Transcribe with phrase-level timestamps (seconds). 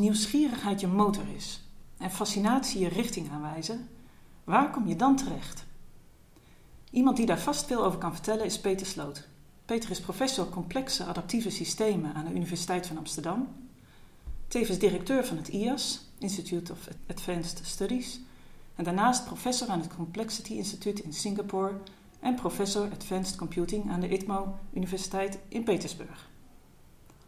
[0.00, 1.60] Nieuwsgierigheid je motor is
[1.98, 3.88] en fascinatie je richting aanwijzen,
[4.44, 5.64] waar kom je dan terecht?
[6.90, 9.28] Iemand die daar vast veel over kan vertellen is Peter Sloot.
[9.64, 13.48] Peter is professor complexe adaptieve systemen aan de Universiteit van Amsterdam,
[14.48, 18.20] tevens directeur van het IAS, Institute of Advanced Studies,
[18.74, 21.72] en daarnaast professor aan het Complexity Institute in Singapore
[22.20, 26.29] en professor Advanced Computing aan de ITMO Universiteit in Petersburg.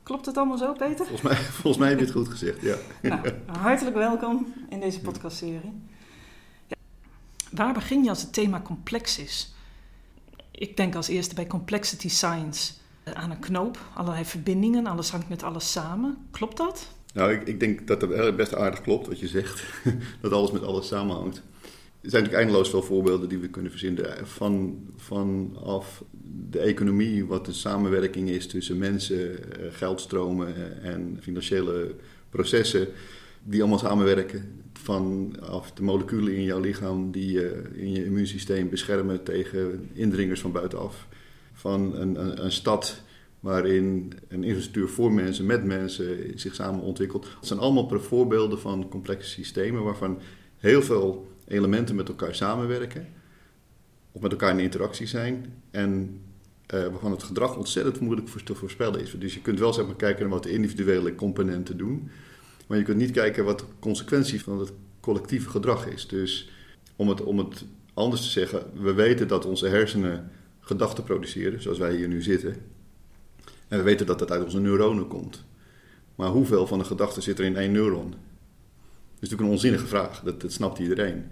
[0.03, 1.07] Klopt het allemaal zo, Peter?
[1.07, 2.77] Volgens mij, volgens mij heb je het goed gezegd, ja.
[3.03, 5.73] Nou, hartelijk welkom in deze podcastserie.
[6.67, 6.77] Ja,
[7.51, 9.55] waar begin je als het thema complex is?
[10.51, 12.73] Ik denk als eerste bij complexity science
[13.05, 16.27] aan een knoop, allerlei verbindingen, alles hangt met alles samen.
[16.31, 16.89] Klopt dat?
[17.15, 19.63] Nou, ik, ik denk dat het best aardig klopt wat je zegt,
[20.21, 21.37] dat alles met alles samenhangt.
[21.37, 24.27] Er zijn natuurlijk eindeloos veel voorbeelden die we kunnen verzinnen.
[24.27, 26.03] Van, vanaf
[26.51, 31.95] de economie, wat de samenwerking is tussen mensen, eh, geldstromen en financiële
[32.31, 32.89] processen,
[33.43, 34.61] die allemaal samenwerken.
[34.73, 40.53] Vanaf de moleculen in jouw lichaam die je in je immuunsysteem beschermen tegen indringers van
[40.53, 41.09] buitenaf.
[41.53, 43.03] Van een, een, een stad
[43.41, 47.23] waarin een infrastructuur voor mensen, met mensen zich samen ontwikkelt.
[47.23, 50.19] Dat zijn allemaal voorbeelden van complexe systemen waarvan
[50.57, 53.09] heel veel elementen met elkaar samenwerken,
[54.13, 56.21] of met elkaar in interactie zijn, en
[56.75, 59.15] uh, waarvan het gedrag ontzettend moeilijk voor te voorspellen is.
[59.19, 62.11] Dus je kunt wel zeg maar, kijken naar wat de individuele componenten doen,
[62.67, 66.09] maar je kunt niet kijken wat de consequentie van het collectieve gedrag is.
[66.09, 66.51] Dus
[66.97, 71.79] om het, om het anders te zeggen, we weten dat onze hersenen gedachten produceren, zoals
[71.79, 72.57] wij hier nu zitten.
[73.69, 75.45] En we weten dat dat uit onze neuronen komt.
[76.15, 78.11] Maar hoeveel van de gedachten zit er in één neuron?
[78.11, 78.19] Dat
[79.21, 81.25] is natuurlijk een onzinnige vraag, dat snapt iedereen.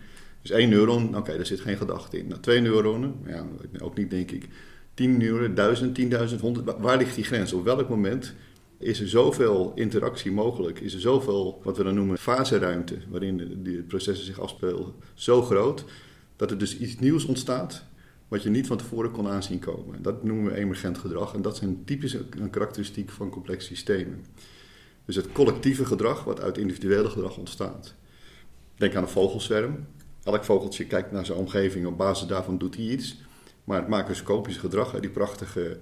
[0.42, 2.27] Dus één neuron, oké, daar zit geen gedachte in.
[2.27, 3.47] Nou, twee neuronen, ja,
[3.78, 4.48] ook niet denk ik.
[4.94, 6.78] Tien neuronen, duizend, tienduizend, honderd.
[6.78, 7.53] Waar ligt die grens?
[7.53, 8.34] Op welk moment
[8.78, 10.81] is er zoveel interactie mogelijk?
[10.81, 15.84] Is er zoveel, wat we dan noemen, faseruimte, waarin die processen zich afspelen, zo groot,
[16.37, 17.84] dat er dus iets nieuws ontstaat
[18.28, 20.03] wat je niet van tevoren kon aanzien komen.
[20.03, 24.25] Dat noemen we emergent gedrag en dat een typische een karakteristiek van complexe systemen.
[25.04, 27.94] Dus het collectieve gedrag wat uit individuele gedrag ontstaat.
[28.76, 29.86] Denk aan een vogelswerm.
[30.30, 33.16] Elk vogeltje kijkt naar zijn omgeving, op basis daarvan doet hij iets.
[33.64, 35.78] Maar het macroscopische gedrag, die prachtige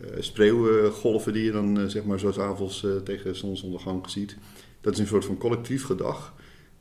[0.00, 4.36] uh, spreeuwgolven die je dan uh, zeg maar zo avonds uh, tegen zonsondergang ziet,
[4.80, 6.34] dat is een soort van collectief gedrag.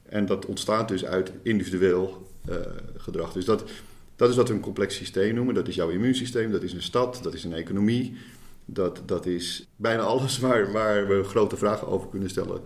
[0.03, 2.29] En dat ontstaat dus uit individueel
[2.97, 3.33] gedrag.
[3.33, 3.63] Dus dat,
[4.15, 5.53] dat is wat we een complex systeem noemen.
[5.53, 8.17] Dat is jouw immuunsysteem, dat is een stad, dat is een economie.
[8.65, 12.61] Dat, dat is bijna alles waar, waar we grote vragen over kunnen stellen,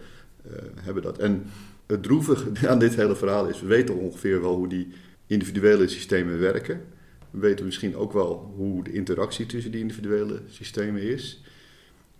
[0.82, 1.18] hebben dat.
[1.18, 1.46] En
[1.86, 4.88] het droevige aan dit hele verhaal is, we weten ongeveer wel hoe die
[5.28, 6.82] individuele systemen werken.
[7.30, 11.44] We weten misschien ook wel hoe de interactie tussen die individuele systemen is.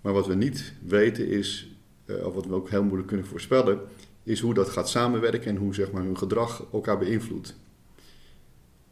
[0.02, 1.70] Maar wat we niet weten is,
[2.06, 3.80] uh, of wat we ook heel moeilijk kunnen voorspellen,
[4.24, 7.56] is hoe dat gaat samenwerken en hoe zeg maar, hun gedrag elkaar beïnvloedt.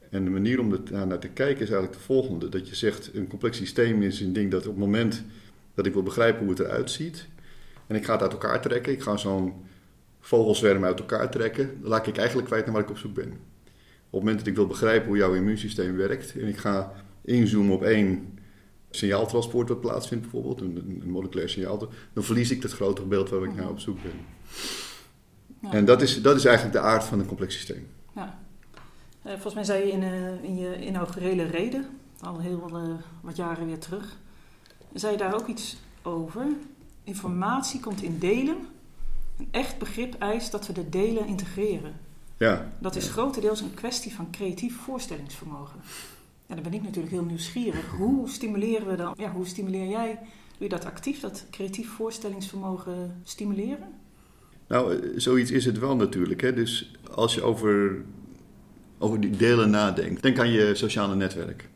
[0.09, 2.49] En de manier om daar naar te kijken is eigenlijk de volgende.
[2.49, 5.23] Dat je zegt, een complex systeem is een ding dat op het moment
[5.73, 7.27] dat ik wil begrijpen hoe het eruit ziet...
[7.87, 9.53] en ik ga het uit elkaar trekken, ik ga zo'n
[10.25, 11.81] vogelzwerm uit elkaar trekken...
[11.81, 13.31] dan laat ik eigenlijk kwijt naar waar ik op zoek ben.
[13.31, 16.39] Op het moment dat ik wil begrijpen hoe jouw immuunsysteem werkt...
[16.39, 18.39] en ik ga inzoomen op één
[18.89, 20.61] signaaltransport wat plaatsvindt bijvoorbeeld...
[20.61, 23.97] een, een moleculair signaal, dan verlies ik het grotere beeld waar ik naar op zoek
[24.03, 24.11] ben.
[25.61, 25.71] Ja.
[25.71, 27.87] En dat is, dat is eigenlijk de aard van een complex systeem.
[28.15, 28.39] Ja.
[29.25, 31.85] Uh, volgens mij zei je in, uh, in je inaugurele reden,
[32.19, 34.17] al heel uh, wat jaren weer terug,
[34.93, 36.45] zei je daar ook iets over.
[37.03, 38.57] Informatie komt in delen.
[39.37, 41.93] Een echt begrip eist dat we de delen integreren.
[42.37, 42.71] Ja.
[42.79, 45.79] Dat is grotendeels een kwestie van creatief voorstellingsvermogen.
[46.47, 47.89] En dan ben ik natuurlijk heel nieuwsgierig.
[47.89, 50.19] Hoe stimuleren we dan, ja, hoe stimuleer jij,
[50.57, 53.87] doe je dat actief, dat creatief voorstellingsvermogen stimuleren?
[54.67, 56.41] Nou, zoiets is het wel natuurlijk.
[56.41, 56.53] Hè?
[56.53, 58.03] Dus als je over
[59.03, 60.21] over die delen nadenkt.
[60.21, 61.69] Denk aan je sociale netwerk,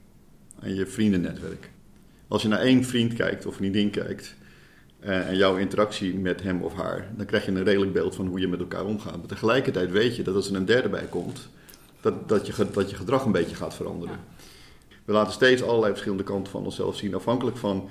[0.59, 1.69] aan je vriendennetwerk.
[2.27, 4.35] Als je naar één vriend kijkt of vriendin kijkt
[5.07, 8.39] en jouw interactie met hem of haar, dan krijg je een redelijk beeld van hoe
[8.39, 9.17] je met elkaar omgaat.
[9.17, 11.49] Maar tegelijkertijd weet je dat als er een derde bij komt,
[12.01, 14.15] dat, dat, je, dat je gedrag een beetje gaat veranderen.
[14.15, 14.45] Ja.
[15.05, 17.89] We laten steeds allerlei verschillende kanten van onszelf zien, afhankelijk van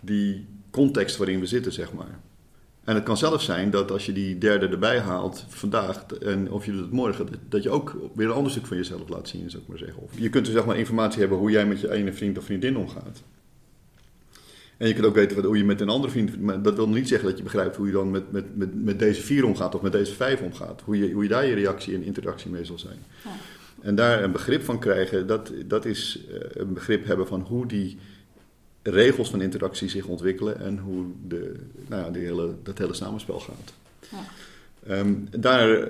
[0.00, 2.20] die context waarin we zitten, zeg maar.
[2.84, 6.64] En het kan zelfs zijn dat als je die derde erbij haalt vandaag en of
[6.64, 9.50] je doet het morgen, dat je ook weer een ander stuk van jezelf laat zien,
[9.50, 10.02] zou ik maar zeggen.
[10.02, 12.44] Of je kunt dus zeg maar informatie hebben hoe jij met je ene vriend of
[12.44, 13.22] vriendin omgaat.
[14.76, 16.40] En je kunt ook weten hoe je met een andere vriend.
[16.40, 18.98] Maar dat wil niet zeggen dat je begrijpt hoe je dan met, met, met, met
[18.98, 20.80] deze vier omgaat of met deze vijf omgaat.
[20.84, 22.98] Hoe je, hoe je daar je reactie en interactie mee zal zijn.
[23.24, 23.30] Ja.
[23.80, 26.20] En daar een begrip van krijgen, dat, dat is
[26.52, 27.98] een begrip hebben van hoe die
[28.82, 31.54] regels van interactie zich ontwikkelen en hoe de,
[31.86, 33.72] nou ja, die hele, dat hele samenspel gaat.
[34.86, 35.88] Ehm, daar,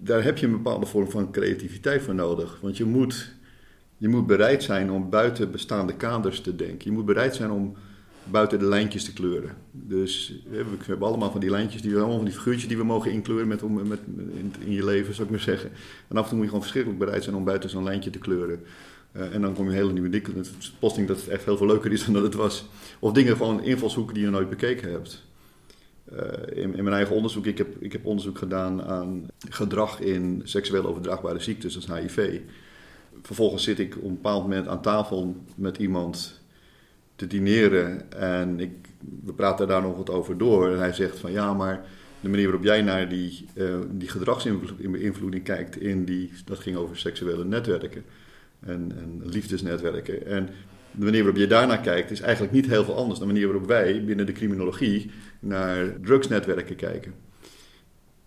[0.00, 2.58] daar heb je een bepaalde vorm van creativiteit voor nodig.
[2.60, 3.32] Want je moet,
[3.96, 6.90] je moet bereid zijn om buiten bestaande kaders te denken.
[6.90, 7.76] Je moet bereid zijn om
[8.30, 9.50] buiten de lijntjes te kleuren.
[9.70, 13.12] Dus we hebben allemaal van die lijntjes, die, allemaal van die figuurtjes die we mogen
[13.12, 15.70] inkleuren met, met, in, in je leven, zou ik maar zeggen.
[16.08, 18.18] En af en toe moet je gewoon verschrikkelijk bereid zijn om buiten zo'n lijntje te
[18.18, 18.60] kleuren.
[19.12, 20.44] Uh, en dan kom je hele nieuwe dingen.
[20.78, 22.66] Posting dat het echt heel veel leuker is dan dat het was.
[22.98, 25.24] Of dingen gewoon invalshoeken die je nooit bekeken hebt.
[26.12, 30.40] Uh, in, in, mijn eigen onderzoek, ik heb, ik heb onderzoek gedaan aan gedrag in
[30.44, 32.40] seksueel overdraagbare ziektes, zoals HIV.
[33.22, 36.35] Vervolgens zit ik op een bepaald moment aan tafel met iemand
[37.16, 38.72] te dineren en ik,
[39.24, 40.72] we praten daar nog wat over door.
[40.72, 41.84] En hij zegt van ja, maar
[42.20, 46.98] de manier waarop jij naar die, uh, die gedragsbeïnvloeding kijkt, in die, dat ging over
[46.98, 48.04] seksuele netwerken
[48.60, 50.26] en, en liefdesnetwerken.
[50.26, 50.48] En
[50.90, 53.48] de manier waarop je daarnaar kijkt is eigenlijk niet heel veel anders dan de manier
[53.48, 55.10] waarop wij binnen de criminologie
[55.40, 57.14] naar drugsnetwerken kijken.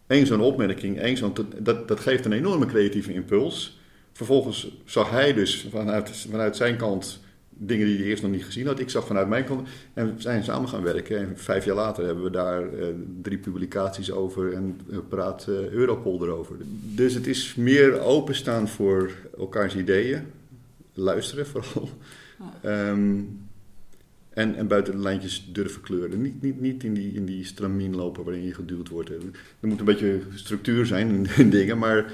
[0.08, 3.80] Eén zo'n opmerking, één zo'n, dat, dat geeft een enorme creatieve impuls.
[4.14, 7.20] Vervolgens zag hij dus vanuit, vanuit zijn kant
[7.62, 8.80] dingen die hij eerst nog niet gezien had.
[8.80, 11.18] Ik zag vanuit mijn kant en we zijn samen gaan werken.
[11.18, 12.86] En vijf jaar later hebben we daar uh,
[13.22, 14.80] drie publicaties over en
[15.10, 16.56] praat uh, Europol erover.
[16.96, 20.22] Dus het is meer openstaan voor elkaars ideeën,
[20.94, 21.90] luisteren vooral.
[22.66, 23.48] Um,
[24.30, 26.22] en, en buiten de lijntjes durven kleuren.
[26.22, 29.10] Niet, niet, niet in, die, in die stramien lopen waarin je geduwd wordt.
[29.10, 32.12] Er moet een beetje structuur zijn in, in dingen, maar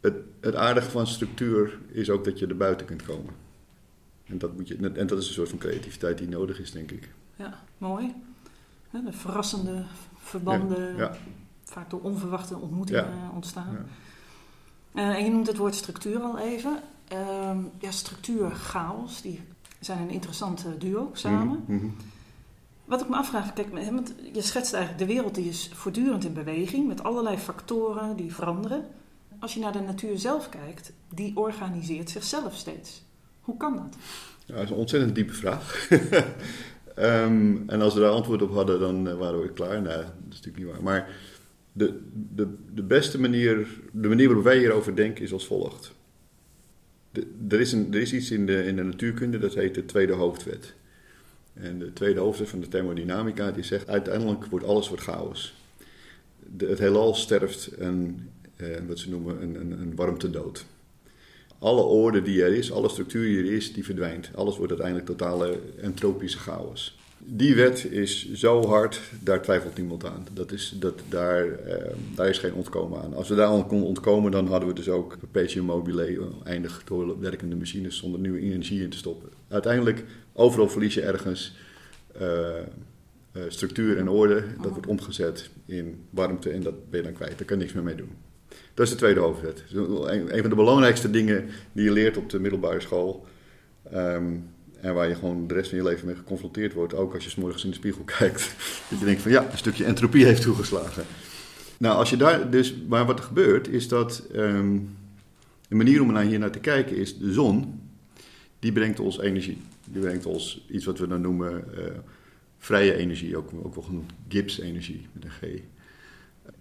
[0.00, 3.44] het, het aardige van structuur is ook dat je er buiten kunt komen.
[4.26, 6.90] En dat, moet je, en dat is een soort van creativiteit die nodig is, denk
[6.90, 7.08] ik.
[7.36, 8.14] Ja, mooi.
[8.90, 9.84] De verrassende
[10.16, 11.16] verbanden, ja,
[11.64, 13.86] vaak door onverwachte ontmoetingen ontstaan.
[14.94, 16.80] Uh, en je noemt het woord structuur al even.
[17.12, 19.40] Uh, ja, structuur, chaos, die
[19.80, 21.64] zijn een interessante duo samen.
[21.66, 21.96] Mm -hmm.
[22.84, 26.32] Wat ik me afvraag, kijk, want je schetst eigenlijk de wereld die is voortdurend in
[26.32, 28.86] beweging, met allerlei factoren die veranderen.
[29.38, 33.04] Als je naar de natuur zelf kijkt, die organiseert zichzelf steeds.
[33.46, 33.96] Hoe kan dat?
[34.46, 35.88] Ja, dat is een ontzettend diepe vraag.
[36.98, 39.82] um, en als we daar antwoord op hadden, dan uh, waren we klaar.
[39.82, 40.82] Nee, dat is natuurlijk niet waar.
[40.82, 41.08] Maar
[41.72, 42.00] de,
[42.34, 45.94] de, de beste manier, de manier waarop wij hierover denken, is als volgt.
[47.48, 50.12] Er, is een, er is iets in de, in de natuurkunde, dat heet de tweede
[50.12, 50.74] hoofdwet.
[51.54, 55.54] En de tweede hoofdwet van de thermodynamica, die zegt uiteindelijk wordt alles wordt chaos.
[56.56, 60.64] Het heelal sterft een, eh, wat ze noemen een, een, een warmtedood
[61.58, 64.30] alle orde die er is, alle structuur die er is, die verdwijnt.
[64.34, 66.98] Alles wordt uiteindelijk totale entropische chaos.
[67.28, 70.26] Die wet is zo hard, daar twijfelt niemand aan.
[70.32, 73.14] Dat is, dat, daar, eh, daar is geen ontkomen aan.
[73.14, 77.56] Als we daar aan konden ontkomen, dan hadden we dus ook perpetuum mobile, eindig doorwerkende
[77.56, 79.28] machines zonder nieuwe energie in te stoppen.
[79.48, 81.56] Uiteindelijk, overal verlies je ergens
[82.20, 82.28] uh,
[83.32, 84.44] uh, structuur en orde.
[84.62, 87.38] Dat wordt omgezet in warmte en dat ben je dan kwijt.
[87.38, 88.10] Daar kan je niks meer mee doen.
[88.74, 89.64] Dat is de tweede hoofdwet.
[89.72, 93.26] Een, van de belangrijkste dingen die je leert op de middelbare school.
[93.94, 96.94] Um, en waar je gewoon de rest van je leven mee geconfronteerd wordt.
[96.94, 98.54] Ook als je s morgens in de spiegel kijkt.
[98.90, 101.04] Dat je denkt van ja, een stukje entropie heeft toegeslagen.
[101.78, 102.74] Nou, als je daar dus.
[102.88, 104.22] Maar wat er gebeurt is dat.
[104.34, 104.96] Um,
[105.68, 107.80] een manier om naar hier naar te kijken is de zon.
[108.58, 109.58] Die brengt ons energie.
[109.84, 111.84] Die brengt ons iets wat we dan noemen uh,
[112.58, 113.36] vrije energie.
[113.36, 115.60] Ook, ook wel genoemd Gibbs-energie met een G.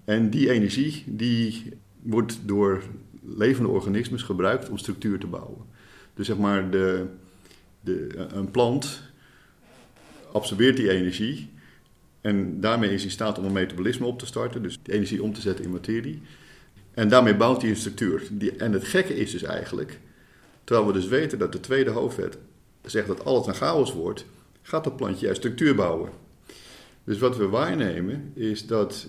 [0.05, 1.73] En die energie die
[2.05, 2.83] wordt door
[3.21, 5.65] levende organismen gebruikt om structuur te bouwen.
[6.13, 7.05] Dus zeg maar, de,
[7.81, 9.01] de, een plant
[10.31, 11.53] absorbeert die energie
[12.25, 15.23] en daarmee is hij in staat om een metabolisme op te starten, dus die energie
[15.23, 16.21] om te zetten in materie.
[16.93, 18.27] En daarmee bouwt hij een structuur.
[18.31, 19.99] Die, en het gekke is dus eigenlijk,
[20.63, 22.37] terwijl we dus weten dat de tweede hoofdwet
[22.81, 24.25] zegt dat alles een chaos wordt,
[24.61, 26.09] gaat dat plantje juist structuur bouwen.
[27.03, 29.07] Dus wat we waarnemen is dat,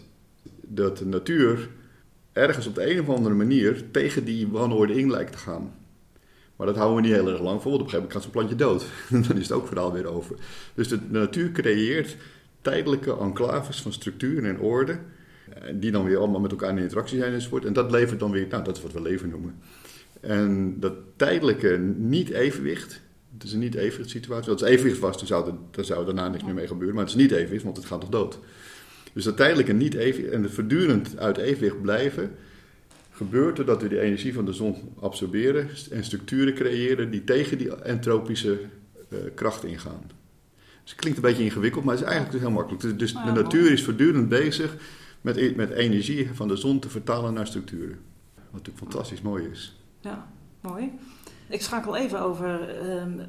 [0.61, 1.69] dat de natuur
[2.37, 5.75] ergens op de een of andere manier tegen die wanorde in lijkt te gaan.
[6.57, 8.31] Maar dat houden we niet heel erg lang vol, op een gegeven moment gaat zo'n
[8.31, 8.87] plantje dood.
[9.29, 10.37] Dan is het ook verhaal weer over.
[10.75, 12.17] Dus de, natuur creëert
[12.61, 14.99] tijdelijke enclaves van structuur en orde,
[15.55, 17.65] eh, die dan weer allemaal met elkaar in interactie zijn enzovoort.
[17.65, 19.55] En dat levert dan weer, nou dat is wat we leven noemen.
[20.21, 23.01] En dat tijdelijke niet-evenwicht,
[23.33, 24.53] het is een niet-evenwicht situatie.
[24.53, 26.95] Als het evenwicht was, dan zou, er, dan zou daarna niks meer mee gebeuren.
[26.95, 28.39] Maar het is niet evenwicht, want het gaat toch dood.
[29.17, 32.31] Dus dat tijdelijke niet evenwicht en voortdurend uit evenwicht blijven,
[33.11, 37.59] gebeurt er dat we die energie van de zon absorberen en structuren creëren die tegen
[37.59, 38.61] die entropische
[39.09, 40.03] uh, kracht ingaan.
[40.83, 42.99] Dus het klinkt een beetje ingewikkeld, maar het is eigenlijk dus heel makkelijk.
[42.99, 44.77] Dus de natuur is voortdurend bezig
[45.21, 47.99] met, met energie van de zon te vertalen naar structuren.
[48.35, 49.81] Wat natuurlijk fantastisch mooi is.
[50.01, 50.91] Ja, mooi.
[51.49, 52.79] Ik schakel even over.
[53.01, 53.21] Um,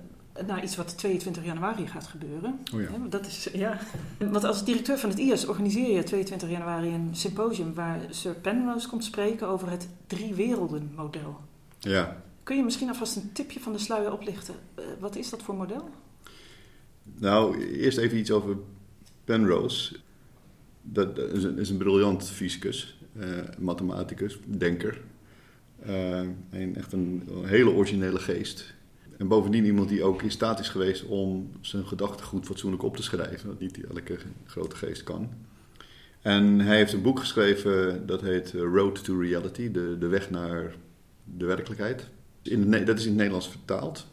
[0.45, 2.59] naar iets wat 22 januari gaat gebeuren.
[2.73, 2.89] Oh ja.
[3.09, 3.79] Dat is, ja.
[4.31, 8.89] Want als directeur van het IAS organiseer je 22 januari een symposium waar Sir Penrose
[8.89, 11.39] komt spreken over het drie werelden model.
[11.79, 12.17] Ja,
[12.47, 14.55] Kun je misschien alvast een tipje van de sluier oplichten?
[14.75, 15.89] Eh, wat is dat voor model?
[17.15, 18.57] nou eerst even iets over
[19.23, 19.95] Penrose.
[20.81, 23.27] Dat is een, is een briljant fysicus, eh,
[23.57, 25.01] mathematicus, denker.
[25.79, 28.73] Eh, en echt een, hele originele geest.
[29.17, 33.03] En bovendien iemand die ook in staat is geweest om zijn gedachtegoed fatsoenlijk op te
[33.03, 33.49] schrijven.
[33.49, 35.29] Wat niet elke grote geest kan.
[36.21, 40.29] En hij heeft een boek geschreven dat heet eh, Road to Reality, de, de weg
[40.29, 40.75] naar
[41.23, 42.07] de werkelijkheid.
[42.41, 44.07] In dat is in het Nederlands vertaald.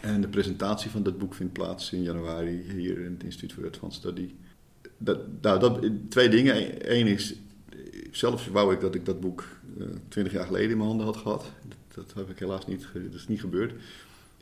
[0.00, 3.66] En de presentatie van dat boek vindt plaats in januari hier in het Instituut voor
[3.66, 4.34] Advanced Study.
[4.98, 6.92] Dat, nou, dat, twee dingen.
[6.94, 7.34] Eén is,
[8.10, 9.44] zelf wou ik dat ik dat boek
[10.08, 11.52] twintig jaar geleden in mijn handen had gehad.
[11.94, 13.72] Dat, heb ik helaas niet, dat is niet gebeurd.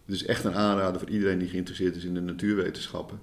[0.04, 3.20] Het is echt een aanrader voor iedereen die geïnteresseerd is in de natuurwetenschappen.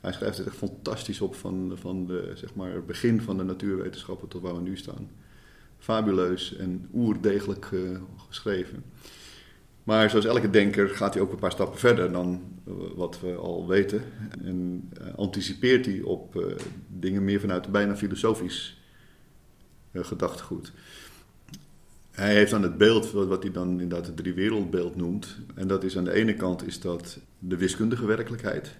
[0.00, 3.44] Hij schrijft het echt fantastisch op van, van de, zeg maar, het begin van de
[3.44, 5.10] natuurwetenschappen tot waar we nu staan.
[5.78, 8.84] Fabuleus en oerdegelijk eh, geschreven.
[9.84, 13.34] Maar zoals elke denker gaat hij ook een paar stappen verder dan eh, wat we
[13.34, 14.02] al weten.
[14.44, 16.56] En eh, anticipeert hij op
[16.86, 18.78] dingen meer vanuit bijna filosofisch
[19.90, 20.72] eh, gedachtegoed.
[22.18, 25.36] Hij heeft dan het beeld, wat hij dan inderdaad het driewereldbeeld noemt.
[25.54, 28.76] En dat is aan de ene kant is dat de wiskundige werkelijkheid.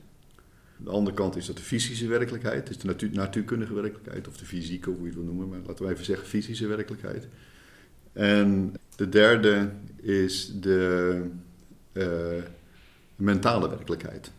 [0.78, 4.36] Aan de andere kant is dat de fysische werkelijkheid, dus de natuur, natuurkundige werkelijkheid, of
[4.36, 7.28] de fysieke, hoe je het wil noemen, maar laten we even zeggen fysische werkelijkheid.
[8.12, 11.22] En de derde is de
[11.92, 12.42] eh,
[13.16, 14.30] mentale werkelijkheid.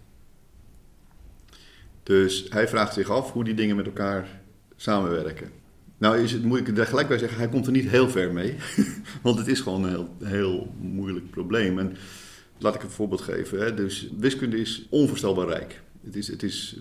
[2.03, 4.41] Dus hij vraagt zich af hoe die dingen met elkaar
[4.75, 5.58] samenwerken.
[5.99, 8.33] Nou is het, moet ik er gelijk bij zeggen, hij komt er niet heel ver
[8.33, 8.55] mee.
[9.21, 11.79] Want het is gewoon een heel, heel moeilijk probleem.
[11.79, 11.95] En
[12.57, 13.59] laat ik een voorbeeld geven.
[13.59, 13.73] Hè.
[13.73, 15.81] Dus wiskunde is onvoorstelbaar rijk.
[16.03, 16.79] Het is, het is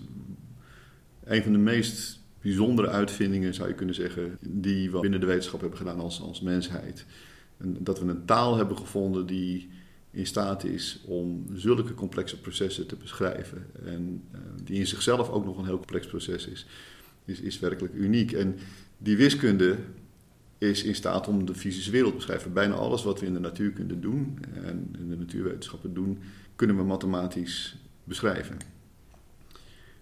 [1.23, 5.59] een van de meest bijzondere uitvindingen, zou je kunnen zeggen, die we binnen de wetenschap
[5.59, 7.05] hebben gedaan als, als mensheid.
[7.57, 9.69] En dat we een taal hebben gevonden die
[10.11, 13.65] in staat is om zulke complexe processen te beschrijven.
[13.85, 16.65] En eh, die in zichzelf ook nog een heel complex proces is,
[17.25, 18.31] is, is werkelijk uniek.
[18.31, 18.57] En
[19.01, 19.77] die wiskunde
[20.57, 22.53] is in staat om de fysische wereld te beschrijven.
[22.53, 26.19] Bijna alles wat we in de natuurkunde doen en in de natuurwetenschappen doen,
[26.55, 28.57] kunnen we mathematisch beschrijven.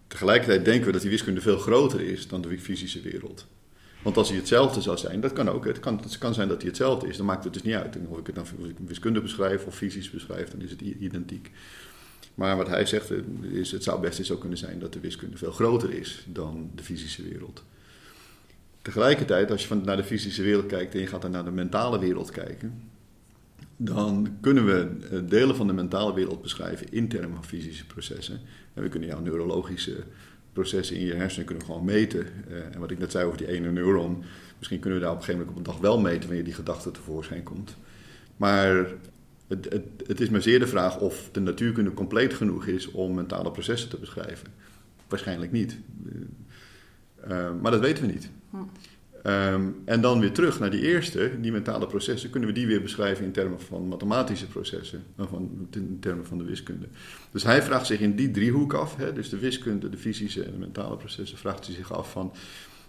[0.08, 3.48] Tegelijkertijd denken we dat die wiskunde veel groter is dan de fysische wereld.
[4.04, 5.66] Want als hij hetzelfde zou zijn, dat kan ook.
[5.66, 7.98] Het kan, het kan zijn dat hij hetzelfde is, dan maakt het dus niet uit.
[8.08, 8.46] Of ik het dan
[8.86, 11.52] wiskunde beschrijf of fysisch beschrijf, dan is het identiek.
[12.36, 13.12] Maar wat hij zegt,
[13.52, 16.72] is het zou best eens zo kunnen zijn dat de wiskunde veel groter is dan
[16.76, 17.64] de fysische wereld.
[18.88, 21.52] Tegelijkertijd, als je van, naar de fysische wereld kijkt en je gaat dan naar de
[21.52, 22.82] mentale wereld kijken,
[23.78, 28.40] dan kunnen we eh, delen van de mentale wereld beschrijven in termen van fysische processen.
[28.74, 30.04] En we kunnen jouw neurologische
[30.54, 32.26] processen in je hersenen kunnen gewoon meten.
[32.50, 34.24] Eh, en wat ik net zei over die ene neuron,
[34.58, 36.54] misschien kunnen we daar op een gegeven moment op een dag wel meten wanneer die
[36.54, 37.76] gedachte tevoorschijn komt.
[38.38, 38.76] Maar
[39.48, 43.14] het, het, het is maar zeer de vraag of de natuurkunde compleet genoeg is om
[43.14, 44.48] mentale processen te beschrijven.
[45.08, 45.78] Waarschijnlijk niet.
[47.22, 48.30] Eh, maar dat weten we niet.
[48.50, 48.58] Hm.
[49.24, 52.82] Ehm, en dan weer terug naar die eerste, die mentale processen, kunnen we die weer
[52.82, 56.86] beschrijven in termen van mathematische processen, dan van, in termen van de wiskunde.
[57.32, 60.52] Dus hij vraagt zich in die driehoek af, hè, dus de wiskunde, de fysische en
[60.52, 62.32] de mentale processen, vraagt hij zich af van,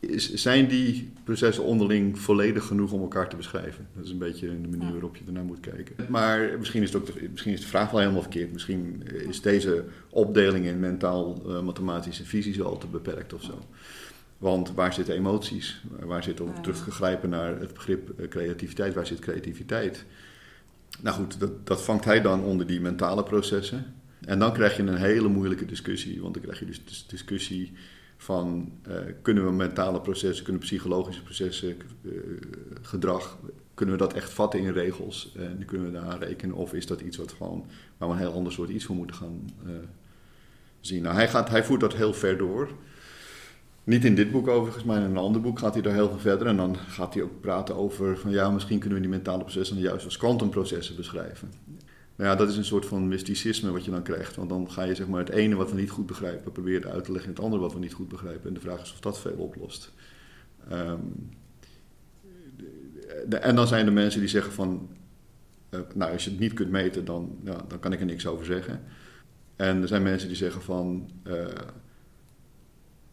[0.01, 3.89] is, zijn die processen onderling volledig genoeg om elkaar te beschrijven?
[3.95, 5.95] Dat is een beetje de manier waarop je ernaar moet kijken.
[6.09, 8.53] Maar misschien is, het ook de, misschien is de vraag wel helemaal verkeerd.
[8.53, 13.59] Misschien is deze opdeling in mentaal, eh, mathematisch en fysisch al te beperkt of zo.
[14.39, 15.83] Want waar zitten emoties?
[16.01, 20.05] Waar zit, om terug te grijpen naar het begrip eh, creativiteit, waar zit creativiteit?
[21.01, 23.95] Nou goed, dat, dat vangt hij dan onder die mentale processen.
[24.21, 26.21] En dan krijg je een hele moeilijke discussie.
[26.21, 27.73] Want dan krijg je dus de discussie
[28.17, 28.73] van...
[28.83, 32.11] eh, kunnen we mentale processen, kunnen psychologische processen, eh,
[32.83, 33.39] gedrag...
[33.75, 35.35] kunnen we dat echt vatten in regels?
[35.37, 36.57] En kunnen we daaraan rekenen?
[36.57, 37.67] Of is dat iets wat gewoon,
[37.97, 39.51] waar we een heel ander soort iets voor moeten gaan
[40.81, 41.03] zien?
[41.03, 42.71] Nou, hij, gaat, hij voert dat heel ver door...
[43.89, 46.19] Niet in dit boek overigens, maar in een ander boek gaat hij daar heel veel
[46.19, 46.47] verder.
[46.47, 49.77] En dan gaat hij ook praten over van ja, misschien kunnen we die mentale processen
[49.77, 51.53] dan juist als kwantumprocessen beschrijven.
[52.17, 54.37] Nou ja, dat is een soort van mysticisme wat je dan krijgt.
[54.37, 57.05] Want dan ga je zeg maar het ene wat we niet goed begrijpen proberen uit
[57.05, 58.49] te leggen in het andere wat we niet goed begrijpen.
[58.49, 59.93] En de vraag is of dat veel oplost.
[60.69, 61.01] Ehm,
[63.29, 64.89] en dan zijn er mensen die zeggen van,
[65.69, 68.27] eh, nou als je het niet kunt meten, dan, ja, dan kan ik er niks
[68.27, 68.81] over zeggen.
[69.57, 71.47] En er zijn mensen die zeggen van, eh,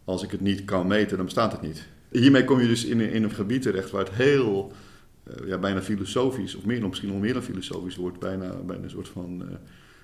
[0.06, 1.88] als ik het niet kan meten, dan bestaat het niet.
[2.12, 4.72] Hiermee kom je dus in, in een gebied terecht waar het heel,
[5.24, 8.90] eh, ja, bijna filosofisch, of meer misschien nog meer dan filosofisch wordt, bijna, bijna een
[8.90, 9.44] soort van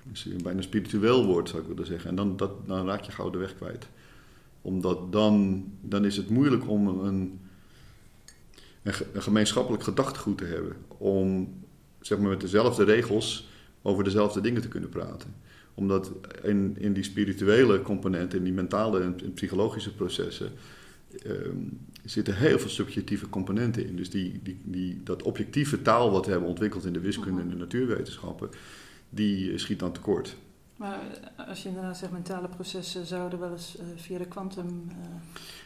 [0.04, 2.10] Dus bijna spiritueel wordt, zou ik willen zeggen.
[2.10, 3.86] En dan, dat, dan raak je gauw de weg kwijt.
[4.62, 7.40] Omdat dan, dan is het moeilijk om een, een,
[9.12, 10.76] een gemeenschappelijk gedachtegoed te hebben.
[10.88, 11.54] Om
[12.00, 13.48] zeg maar, met dezelfde regels
[13.82, 15.34] over dezelfde dingen te kunnen praten.
[15.74, 16.12] Omdat
[16.42, 20.52] in, in die spirituele componenten, in die mentale en psychologische processen,
[21.24, 21.56] ehm,
[22.04, 23.96] zitten heel veel subjectieve componenten in.
[23.96, 27.48] Dus die, die, die, dat objectieve taal wat we hebben ontwikkeld in de wiskunde en
[27.48, 28.48] de natuurwetenschappen,
[29.10, 30.36] die schiet dan tekort.
[30.82, 31.00] Maar
[31.48, 34.86] als je inderdaad zegt mentale processen zouden wel eens uh, via de kwantum.
[34.88, 34.94] Uh...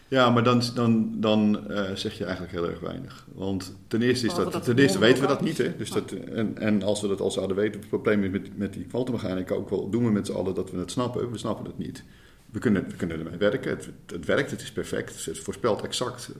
[0.08, 3.26] Ja, maar dan, dan, dan uh, zeg je eigenlijk heel erg weinig.
[3.34, 5.58] Want ten eerste, is dat, dat ten eerste weten we dat niet.
[5.58, 5.76] Hè?
[5.76, 8.72] Dus dat, en, en als we dat al zouden weten, het probleem is met, met
[8.72, 11.30] die kwantummechanica ook wel doen we met z'n allen dat we het snappen.
[11.30, 12.04] We snappen het niet.
[12.50, 13.70] We kunnen, we kunnen ermee werken.
[13.70, 15.24] Het, het werkt, het is perfect.
[15.24, 16.30] Het voorspelt exact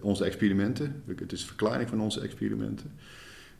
[0.00, 1.02] onze experimenten.
[1.16, 2.92] Het is een verklaring van onze experimenten.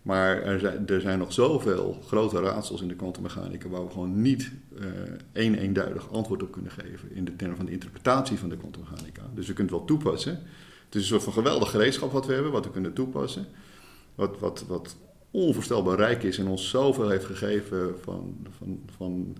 [0.09, 4.23] Maar er zijn, er zijn nog zoveel grote raadsels in de kwantummechanica waar we gewoon
[4.23, 4.87] niet uh,
[5.33, 9.23] één eenduidig antwoord op kunnen geven in de termen van de interpretatie van de kwantummechanica.
[9.35, 10.33] Dus we kunnen het wel toepassen.
[10.85, 13.47] Het is een soort van geweldig gereedschap wat we hebben, wat we kunnen toepassen.
[14.15, 14.97] Wat, wat, wat
[15.31, 19.37] onvoorstelbaar rijk is en ons zoveel heeft gegeven van, van, van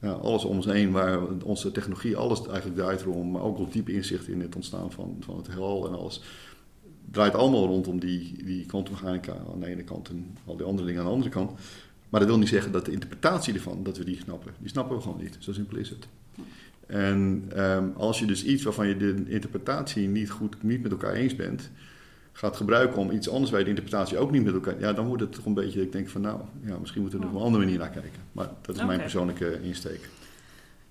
[0.00, 3.68] ja, alles om ons heen, waar onze technologie alles eigenlijk draait om, maar ook wel
[3.70, 6.22] diep inzicht in het ontstaan van, van het heelal en alles
[7.10, 11.00] draait allemaal rondom die, die kwantummechanica aan de ene kant en al die andere dingen
[11.00, 11.50] aan de andere kant.
[12.08, 14.52] Maar dat wil niet zeggen dat de interpretatie ervan, dat we die snappen.
[14.58, 15.36] Die snappen we gewoon niet.
[15.38, 16.08] Zo simpel is het.
[16.86, 21.12] En um, als je dus iets waarvan je de interpretatie niet goed niet met elkaar
[21.12, 21.70] eens bent,
[22.32, 24.80] gaat gebruiken om iets anders bij de interpretatie ook niet met elkaar.
[24.80, 27.24] Ja, dan wordt het toch een beetje, ik denk van nou, ja, misschien moeten we
[27.24, 28.20] er op een andere manier naar kijken.
[28.32, 30.08] Maar dat is mijn persoonlijke insteek.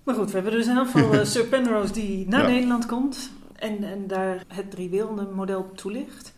[0.04, 3.84] Maar goed, we hebben dus elk geval uh, Sir Penrose die naar Nederland komt en,
[3.84, 6.34] en daar het driewielende model toelicht.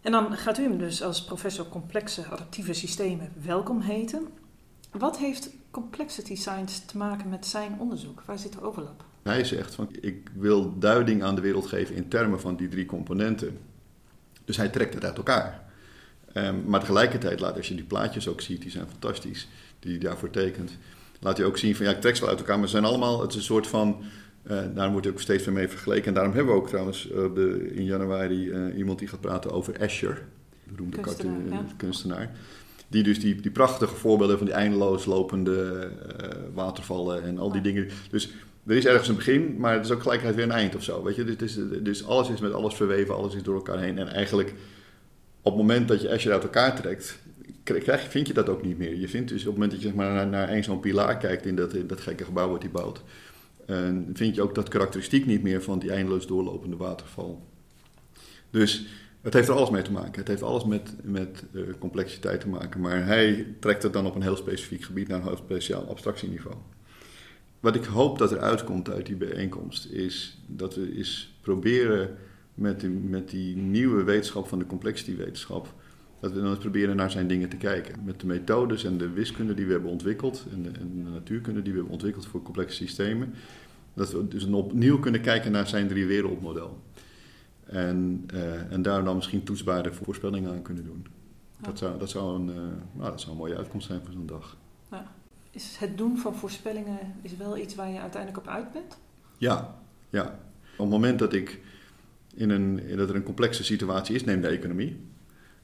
[0.00, 4.28] En dan gaat u hem dus als professor complexe adaptieve systemen welkom heten.
[4.90, 8.22] Wat heeft complexity science te maken met zijn onderzoek?
[8.26, 9.04] Waar zit de overlap?
[9.22, 12.86] Hij zegt van ik wil duiding aan de wereld geven in termen van die drie
[12.86, 13.58] componenten.
[14.44, 15.66] Dus hij trekt het uit elkaar.
[16.34, 20.00] Um, maar tegelijkertijd laat als je die plaatjes ook ziet, die zijn fantastisch, die hij
[20.00, 20.76] daarvoor tekent.
[21.20, 22.84] Laat hij ook zien van ja, ik trek ze wel uit elkaar, maar ze zijn
[22.84, 24.04] allemaal, het is een soort van
[24.50, 26.06] uh, daar wordt ook steeds weer mee vergeleken.
[26.06, 29.50] En daarom hebben we ook trouwens uh, de, in januari uh, iemand die gaat praten
[29.50, 30.22] over Escher,
[30.64, 31.64] de beroemde kunstenaar, ja.
[31.76, 32.30] kunstenaar.
[32.88, 35.88] Die dus die, die prachtige voorbeelden van die eindeloos lopende
[36.54, 37.88] watervallen en al die dingen.
[38.10, 38.30] Dus
[38.66, 41.02] er is ergens een begin, maar het is ook gelijkheid weer een eind of zo.
[41.02, 41.36] Weet je?
[41.36, 43.98] Dus, dus alles is met alles verweven, alles is door elkaar heen.
[43.98, 44.54] En eigenlijk
[45.42, 47.18] op het moment dat je Escher uit elkaar trekt,
[47.62, 48.96] krijg, vind je dat ook niet meer.
[48.96, 51.16] Je vindt dus op het moment dat je zeg maar, naar, naar één zo'n pilaar
[51.16, 53.02] kijkt in dat, in dat gekke gebouw wat hij bouwt
[53.68, 57.46] en vind je ook dat karakteristiek niet meer van die eindeloos doorlopende waterval.
[58.50, 58.86] Dus
[59.20, 60.18] het heeft er alles mee te maken.
[60.18, 62.80] Het heeft alles met, met uh, complexiteit te maken.
[62.80, 66.54] Maar hij trekt het dan op een heel specifiek gebied naar een heel speciaal abstractieniveau.
[67.60, 72.16] Wat ik hoop dat er uitkomt uit die bijeenkomst is dat we eens proberen
[72.54, 75.74] met die, met die nieuwe wetenschap van de complexity-wetenschap
[76.20, 78.04] dat we dan eens proberen naar zijn dingen te kijken.
[78.04, 81.62] Met de methodes en de wiskunde die we hebben ontwikkeld en de, en de natuurkunde
[81.62, 83.34] die we hebben ontwikkeld voor complexe systemen.
[83.94, 86.78] Dat we dus opnieuw kunnen kijken naar zijn drie wereldmodel.
[87.64, 91.06] En, uh, en daar dan misschien toetsbare voorspellingen aan kunnen doen.
[91.60, 92.54] Dat, zou, dat, zou een, uh,
[92.92, 94.56] nou, dat zou een mooie uitkomst zijn voor zo'n dag.
[94.90, 95.12] Ja.
[95.50, 98.98] Is het doen van voorspellingen is wel iets waar je uiteindelijk op uit bent?
[99.38, 99.78] Ja,
[100.10, 100.38] ja.
[100.72, 101.60] Op het moment dat, ik
[102.34, 105.00] in een, dat er een complexe situatie is, neem de economie.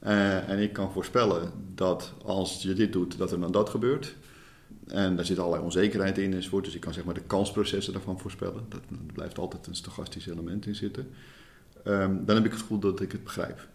[0.06, 4.16] Uh, en ik kan voorspellen dat als je dit doet, dat er dan dat gebeurt.
[4.86, 6.64] En daar zit allerlei onzekerheid in enzovoort.
[6.64, 8.66] Dus ik kan zeg maar de kansprocessen daarvan voorspellen.
[8.68, 8.80] Dat,
[9.12, 11.06] blijft altijd een stochastisch element in zitten.
[11.86, 13.68] Um, dan heb ik het gevoel dat ik het begrijp.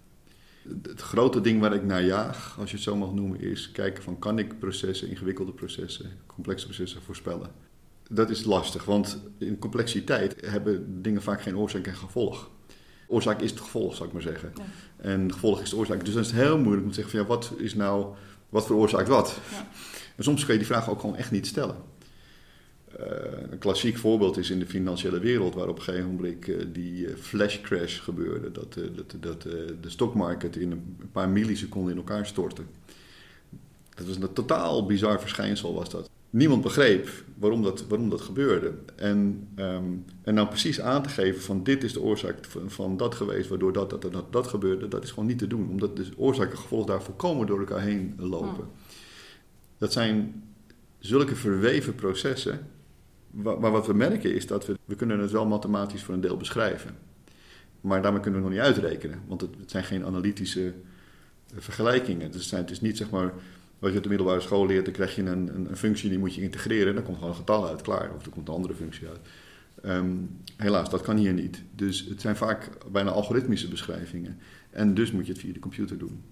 [0.81, 4.03] Het grote ding waar ik naar jaag, als je het zo mag noemen, is kijken
[4.03, 7.51] van kan ik processen, ingewikkelde processen, complexe processen voorspellen.
[8.09, 12.49] Dat is lastig, want in complexiteit hebben dingen vaak geen oorzaak en gevolg
[13.09, 14.51] oorzaak is het gevolg, zou ik maar zeggen.
[14.55, 14.63] Ja.
[14.97, 16.05] En gevolg is de oorzaak.
[16.05, 18.15] Dus dan is het heel moeilijk om te zeggen van ja, wat is nou,
[18.49, 19.39] wat veroorzaakt wat?
[19.51, 19.67] Ja.
[20.15, 21.75] En soms kun je die vraag ook gewoon echt niet stellen.
[22.99, 23.05] Uh,
[23.51, 27.07] een klassiek voorbeeld is in de financiële wereld, waar op een gegeven moment uh, die
[27.07, 28.51] uh, flash crash gebeurde.
[28.51, 32.61] Dat, dat, dat de stockmarket in een paar milliseconden in elkaar stortte.
[33.95, 38.73] Dat was een totaal bizar verschijnsel, was dat niemand begreep waarom dat, waarom dat gebeurde.
[38.95, 42.97] En, um, en nou precies aan te geven van dit is de oorzaak van, van
[42.97, 45.69] dat geweest, waardoor dat, dat, dat, dat gebeurde, dat is gewoon niet te doen.
[45.69, 48.67] Omdat de oorzaak en gevolg daar volkomen door elkaar heen lopen.
[49.77, 50.43] Dat zijn
[50.99, 52.67] zulke verweven processen.
[53.31, 56.37] Maar wat we merken is dat we, we kunnen het wel mathematisch voor een deel
[56.37, 56.97] beschrijven.
[57.81, 59.21] Maar daarmee kunnen we nog niet uitrekenen.
[59.27, 60.73] Want het, het zijn geen analytische
[61.55, 62.31] vergelijkingen.
[62.31, 63.33] Dus het, zijn, het is niet zeg maar
[63.79, 66.19] Wat je op de middelbare school leert, dan krijg je een, een, een functie die
[66.19, 66.87] moet je integreren.
[66.87, 68.11] En dan komt gewoon een getal uit, klaar.
[68.15, 69.19] Of er komt een andere functie uit.
[69.83, 70.15] Ehm,
[70.57, 71.63] helaas, dat kan hier niet.
[71.75, 74.37] Dus het zijn vaak bijna algoritmische beschrijvingen.
[74.69, 76.23] En dus moet je het via de computer doen.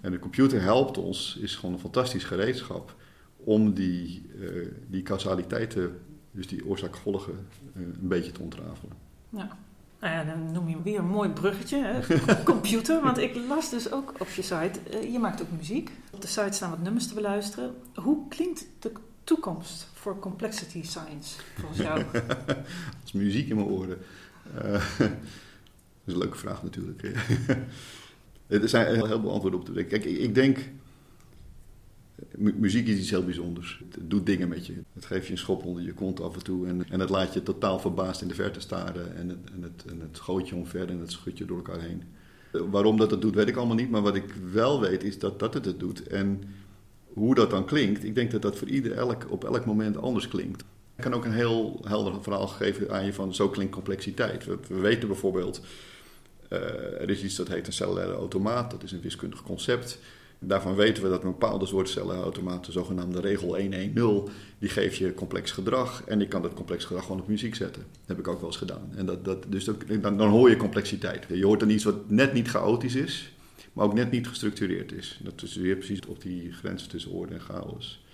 [0.00, 2.96] En de computer helpt ons, is gewoon een fantastisch gereedschap
[3.36, 5.98] om die, uh, die causaliteiten,
[6.30, 7.32] dus die oorzaak-gevolgen,
[7.76, 8.96] uh, een beetje te ontrafelen.
[9.28, 9.58] Ja.
[10.00, 12.20] Nou ja, dan noem je weer een mooi bruggetje, hè?
[12.44, 13.02] computer.
[13.02, 15.90] Want ik las dus ook op je site, uh, je maakt ook muziek.
[16.10, 17.74] Op de site staan wat nummers te beluisteren.
[17.94, 18.92] Hoe klinkt de
[19.24, 22.04] toekomst voor complexity science volgens jou?
[23.02, 23.98] Als muziek in mijn oren.
[24.54, 24.62] Uh,
[24.98, 25.10] dat
[26.04, 27.02] is een leuke vraag natuurlijk.
[28.46, 30.00] er zijn heel veel antwoorden op te denken.
[30.00, 30.58] Kijk, ik denk
[32.36, 33.82] muziek is iets heel bijzonders.
[33.90, 34.74] Het doet dingen met je.
[34.92, 36.66] Het geeft je een schop onder je kont af en toe.
[36.66, 39.16] En, en het laat je totaal verbaasd in de verte staren.
[39.16, 41.80] En het, en het, en het gooit je omver en het schudt je door elkaar
[41.80, 42.02] heen.
[42.70, 43.90] Waarom dat het doet, weet ik allemaal niet.
[43.90, 46.06] Maar wat ik wel weet, is dat, dat het het doet.
[46.06, 46.42] En
[47.12, 50.28] hoe dat dan klinkt, ik denk dat dat voor ieder elk, op elk moment anders
[50.28, 50.64] klinkt.
[50.96, 54.44] Ik kan ook een heel helder verhaal geven aan je van zo klinkt complexiteit.
[54.44, 55.60] We, we weten bijvoorbeeld,
[56.52, 56.58] uh,
[57.00, 58.70] er is iets dat heet een cellulaire automaat.
[58.70, 59.98] Dat is een wiskundig concept.
[60.42, 65.14] Daarvan weten we dat een bepaalde soort cellenautomaat, de zogenaamde regel 110, die geeft je
[65.14, 66.04] complex gedrag.
[66.06, 67.82] En je kan dat complex gedrag gewoon op muziek zetten.
[67.82, 68.92] Dat heb ik ook wel eens gedaan.
[68.96, 71.26] En dat, dat, dus dan, dan hoor je complexiteit.
[71.28, 73.32] Je hoort dan iets wat net niet chaotisch is,
[73.72, 75.20] maar ook net niet gestructureerd is.
[75.22, 78.04] Dat is weer precies op die grens tussen orde en chaos.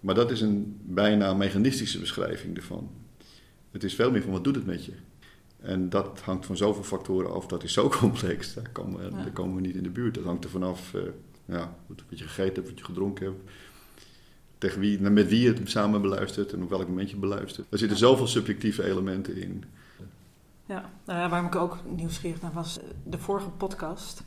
[0.00, 2.90] Maar dat is een bijna mechanistische beschrijving ervan.
[3.70, 4.92] Het is veel meer van wat doet het met je.
[5.62, 8.54] En dat hangt van zoveel factoren af, dat is zo complex.
[8.54, 10.14] Daar komen, we, daar komen we niet in de buurt.
[10.14, 11.02] Dat hangt er vanaf uh,
[11.44, 13.50] ja, wat je gegeten hebt, wat je gedronken hebt.
[14.58, 17.66] Tegen wie, met wie je het samen beluistert en op welk moment je beluistert.
[17.70, 19.64] Er zitten zoveel subjectieve elementen in.
[20.66, 24.22] Ja, nou waarom ik ook nieuwsgierig naar was, eh, de vorige podcast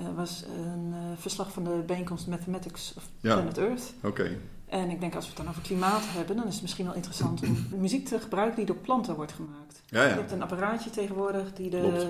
[0.00, 3.34] uh, was een uh, verslag van de bijeenkomst Mathematics of ja.
[3.34, 3.94] Planet Earth.
[4.02, 4.38] Oké.
[4.66, 6.94] En ik denk als we het dan over klimaat hebben, dan is het misschien wel
[6.94, 9.82] interessant om muziek te gebruiken die door planten wordt gemaakt.
[9.86, 10.08] Ja, ja.
[10.08, 11.80] Je hebt een apparaatje tegenwoordig die de.
[11.80, 12.06] Klopt,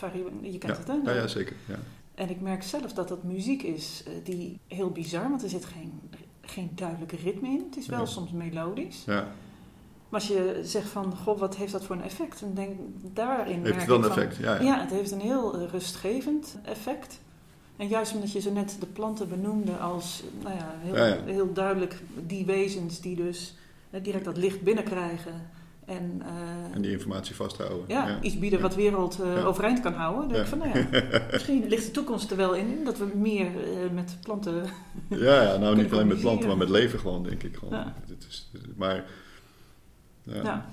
[0.00, 0.10] ja.
[0.14, 0.94] Uh, je kent het, hè?
[1.04, 1.56] Ja, ja zeker.
[1.66, 1.78] Ja.
[2.14, 5.64] En ik merk zelf dat dat muziek is uh, die heel bizar, want er zit
[5.64, 6.00] geen,
[6.40, 7.64] geen duidelijke ritme in.
[7.68, 9.02] Het is wel soms melodisch.
[9.06, 9.28] Ja.
[10.08, 12.40] Maar als je zegt van, goh, wat heeft dat voor een effect?
[12.40, 12.78] Dan denk
[13.14, 14.36] daarin Heeft merk het wel ik een van, effect?
[14.36, 14.62] Ja, ja.
[14.62, 17.20] ja, het heeft een heel uh, rustgevend effect.
[17.76, 21.18] En juist omdat je zo net de planten benoemde als nou ja, heel, Ja, ja.
[21.24, 23.54] heel duidelijk die wezens die dus
[23.90, 25.50] eh, direct dat licht binnenkrijgen
[25.84, 27.84] en, eh, En die informatie vasthouden.
[27.88, 30.20] ja, iets bieden wat de wereld eh, overeind kan houden.
[30.20, 33.10] Dan denk ik van, nou ja, misschien ligt de toekomst er wel in dat we
[33.14, 33.50] meer
[33.92, 34.64] met planten...
[35.08, 37.56] Ja, ja, nou niet alleen met planten, maar met leven gewoon, denk ik.
[37.56, 37.92] Gewoon.
[38.28, 39.04] Is, maar,
[40.22, 40.66] ja,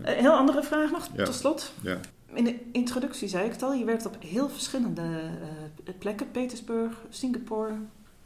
[0.00, 1.72] heel andere vraag nog, tot slot.
[1.80, 2.00] Ja.
[2.34, 5.02] In de introductie zei ik het al, je werkt op heel verschillende
[5.84, 6.30] eh, plekken.
[6.30, 7.74] Petersburg, Singapore,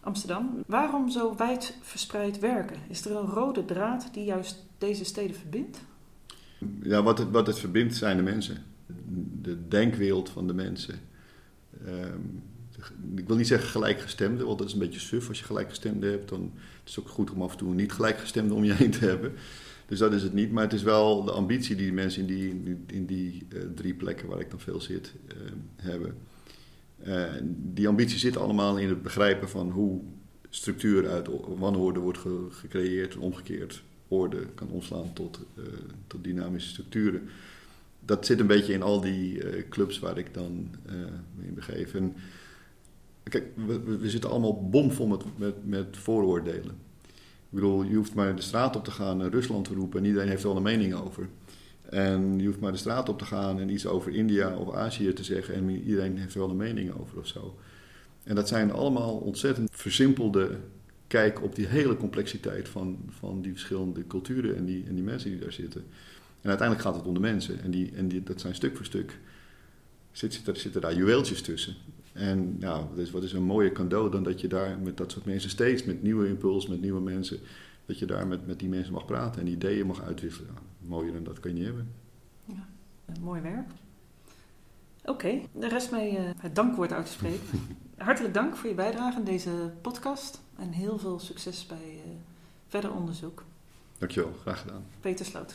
[0.00, 0.62] Amsterdam.
[0.66, 2.76] Waarom zo wijd verspreid werken?
[2.88, 5.78] Is er een rode draad die juist deze steden verbindt?
[6.82, 8.64] Ja, wat het, wat het verbindt zijn de mensen.
[9.42, 11.00] De denkwereld van de mensen.
[11.86, 12.20] Ehm,
[13.16, 15.28] ik wil niet zeggen gelijkgestemde, want dat is een beetje suf.
[15.28, 16.52] Als je gelijkgestemde hebt, dan
[16.84, 19.32] is het ook goed om af en toe niet gelijkgestemde om je heen te hebben.
[19.86, 20.50] Dus dat is het niet.
[20.52, 23.94] Maar het is wel de ambitie die de mensen in die, in die, eh, drie
[23.94, 26.14] plekken waar ik dan veel zit, ehm, hebben.
[27.02, 27.24] Eh,
[27.72, 30.00] die ambitie zit allemaal in het begrijpen van hoe
[30.50, 35.62] structuur uit wanorde wordt ge- gecreëerd en omgekeerd orde kan omslaan tot, eh,
[36.06, 37.22] tot dynamische structuren.
[38.04, 40.94] Dat zit een beetje in al die eh, clubs waar ik dan eh,
[41.36, 41.94] me in begeef.
[43.22, 46.74] Kijk, we- we zitten allemaal bomvol met, met, met vooroordelen.
[47.56, 50.28] Bedoel, je hoeft maar de straat op te gaan en Rusland te roepen en iedereen
[50.28, 51.28] heeft wel een mening over.
[51.82, 55.12] En je hoeft maar de straat op te gaan en iets over India of Azië
[55.12, 57.58] te zeggen en iedereen heeft wel een mening over of zo.
[58.22, 60.58] En dat zijn allemaal ontzettend versimpelde
[61.06, 65.30] kijk op die hele complexiteit van, van die verschillende culturen en die, en die mensen
[65.30, 65.84] die daar zitten.
[66.40, 67.62] En uiteindelijk gaat het om de mensen.
[67.62, 69.18] En, die, en die, dat zijn stuk voor stuk.
[70.12, 71.74] Zit, zit er, zitten daar juweeltjes tussen.
[72.16, 75.12] En nou, wat is, wat is een mooier cadeau dan dat je daar met dat
[75.12, 77.38] soort mensen steeds met nieuwe impuls, met nieuwe mensen,
[77.86, 80.50] dat je daar met, met die mensen mag praten en ideeën mag uitwisselen.
[80.54, 81.92] Nou, mooier dan dat kan je niet hebben.
[83.06, 83.70] Een mooi werk.
[85.04, 87.46] Oké, de rest mij eh, het dankwoord uit te spreken.
[87.96, 90.42] Hartelijk dank voor je bijdrage aan deze podcast.
[90.58, 92.10] En heel veel succes bij eh,
[92.68, 93.44] verder onderzoek.
[93.98, 94.84] Dankjewel, graag gedaan.
[95.00, 95.54] Peter Sloot.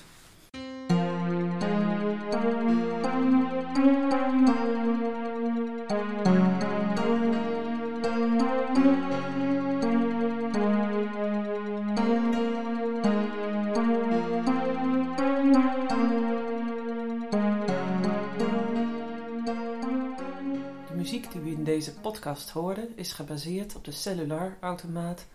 [22.01, 25.25] Podcast hoorde is gebaseerd op de cellular-automaat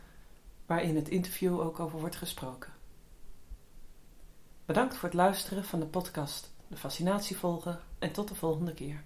[0.67, 2.73] waarin het interview ook over wordt gesproken.
[4.65, 9.03] Bedankt voor het luisteren van de podcast De Fascinatie volgen en tot de volgende keer.